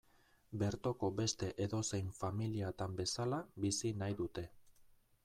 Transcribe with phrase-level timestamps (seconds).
[0.61, 4.47] Bertoko beste edozein familiatan bezala bizi nahi dute.